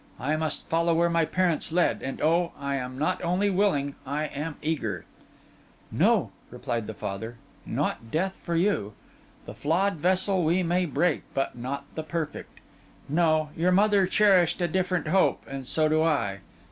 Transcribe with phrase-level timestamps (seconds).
[0.19, 2.53] I must follow where my parents led; and oh!
[2.59, 5.05] I am not only willing, I am eager!'
[5.91, 8.93] 'No,' replied the doctor, 'not death for you.
[9.45, 12.61] The flawed vessel we may break, but not the perfect.
[13.07, 16.39] No, your mother cherished a different hope, and so do I.